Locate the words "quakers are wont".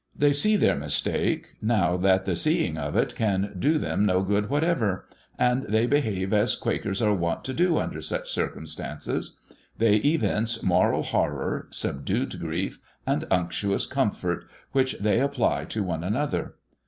6.55-7.43